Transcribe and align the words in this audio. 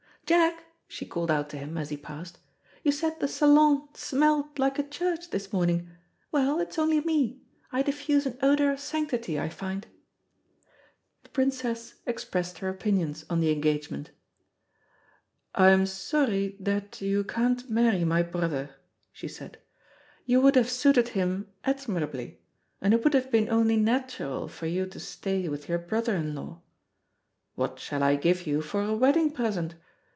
"Jack," 0.25 0.63
she 0.87 1.05
called 1.05 1.29
out 1.29 1.49
to 1.49 1.57
him 1.57 1.77
as 1.77 1.89
he 1.89 1.97
passed, 1.97 2.39
"you 2.83 2.91
said 2.93 3.19
the 3.19 3.27
salon 3.27 3.89
smelled 3.93 4.57
like 4.59 4.79
a 4.79 4.87
church 4.87 5.29
this 5.29 5.51
morning. 5.51 5.89
Well, 6.31 6.61
it's 6.61 6.79
only 6.79 7.01
me. 7.01 7.41
I 7.73 7.81
diffuse 7.81 8.25
an 8.25 8.37
odour 8.41 8.71
of 8.71 8.79
sanctity, 8.79 9.37
I 9.37 9.49
find." 9.49 9.87
The 11.23 11.29
Princess 11.31 11.95
expressed 12.05 12.59
her 12.59 12.69
opinions 12.69 13.25
on 13.29 13.41
the 13.41 13.51
engagement. 13.51 14.11
"I'm 15.53 15.85
sorry 15.85 16.55
that 16.61 17.01
you 17.01 17.25
can't 17.25 17.69
marry 17.69 18.05
my 18.05 18.23
brother," 18.23 18.77
she 19.11 19.27
said. 19.27 19.57
"You 20.25 20.39
would 20.39 20.55
have 20.55 20.69
suited 20.69 21.09
him 21.09 21.51
admirably, 21.65 22.39
and 22.79 22.93
it 22.93 23.03
would 23.03 23.15
have 23.15 23.31
been 23.31 23.49
only 23.49 23.75
natural 23.75 24.47
for 24.47 24.65
you 24.65 24.85
to 24.85 24.99
stay 25.01 25.49
with 25.49 25.67
your 25.67 25.79
brother 25.79 26.15
in 26.15 26.35
law. 26.35 26.61
What 27.55 27.81
shall 27.81 28.01
I 28.01 28.15
give 28.15 28.47
you 28.47 28.61
for 28.61 28.81
a 28.81 28.95
wedding 28.95 29.31
present? 29.31 29.75